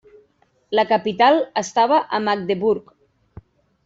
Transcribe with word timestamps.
La 0.77 0.85
capital 0.91 1.37
estava 1.63 1.99
a 2.19 2.21
Magdeburg. 2.29 2.89